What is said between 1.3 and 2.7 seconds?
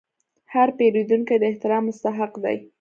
د احترام مستحق دی.